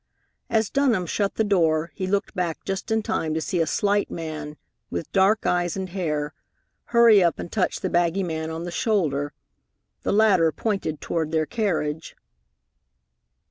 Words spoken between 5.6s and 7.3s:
and hair, hurry